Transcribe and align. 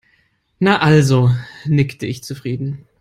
"Na 0.57 0.79
also", 0.79 1.29
nickte 1.65 2.07
ich 2.07 2.23
zufrieden. 2.23 2.87